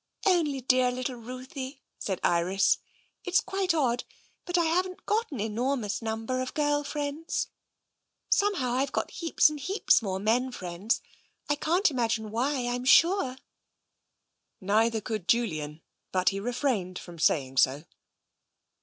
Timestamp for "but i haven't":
4.45-5.05